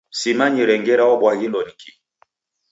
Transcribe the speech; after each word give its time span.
Simanyire 0.19 0.73
ngera 0.81 1.03
wabwaghilo 1.09 1.59
ni 1.65 1.73
kii. 1.79 1.95